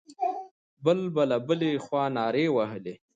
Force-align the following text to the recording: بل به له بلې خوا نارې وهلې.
بل 0.83 0.99
به 1.13 1.23
له 1.29 1.37
بلې 1.47 1.71
خوا 1.85 2.03
نارې 2.17 2.45
وهلې. 2.55 2.95